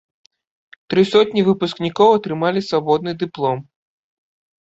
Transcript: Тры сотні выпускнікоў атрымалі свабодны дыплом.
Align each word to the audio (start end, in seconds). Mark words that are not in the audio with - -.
Тры 0.93 1.01
сотні 1.09 1.43
выпускнікоў 1.49 2.09
атрымалі 2.13 2.63
свабодны 2.69 3.11
дыплом. 3.25 3.57